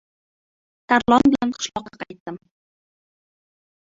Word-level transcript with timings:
Tarlon 0.93 1.25
bilan 1.33 1.51
qishloqqa 1.57 2.01
qaytdim. 2.05 2.39